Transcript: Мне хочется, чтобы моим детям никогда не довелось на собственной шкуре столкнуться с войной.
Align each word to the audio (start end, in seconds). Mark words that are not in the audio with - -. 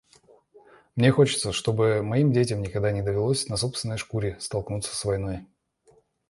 Мне 0.95 1.11
хочется, 1.11 1.51
чтобы 1.53 2.01
моим 2.01 2.31
детям 2.31 2.63
никогда 2.63 2.91
не 2.91 3.03
довелось 3.03 3.47
на 3.49 3.55
собственной 3.55 3.97
шкуре 3.99 4.35
столкнуться 4.39 4.95
с 4.95 5.05
войной. 5.05 5.45